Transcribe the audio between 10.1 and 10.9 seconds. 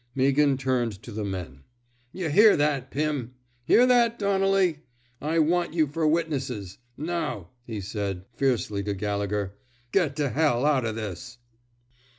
to hell out